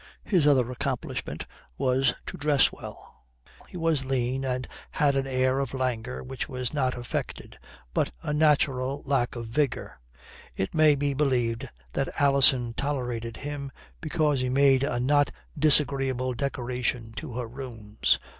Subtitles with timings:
[0.23, 1.45] His other accomplishment
[1.77, 3.23] was to dress well.
[3.67, 7.59] He was lean and had an air of languor which was not affected,
[7.93, 9.99] but a natural lack of vigour.
[10.55, 17.13] It may be believed that Alison tolerated him because he made a not disagreeable decoration
[17.17, 18.17] to her rooms.